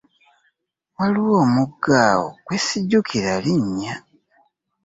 Waliwo 0.97 1.35
omugga 1.45 1.95
awo 2.11 2.27
gwe 2.45 2.57
ssijjukira 2.61 3.33
linnya. 3.45 3.95